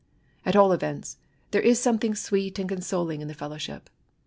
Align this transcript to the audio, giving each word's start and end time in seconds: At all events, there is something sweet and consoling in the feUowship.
At 0.47 0.55
all 0.55 0.71
events, 0.71 1.17
there 1.51 1.61
is 1.61 1.77
something 1.79 2.15
sweet 2.15 2.57
and 2.57 2.67
consoling 2.67 3.21
in 3.21 3.27
the 3.27 3.35
feUowship. 3.35 3.81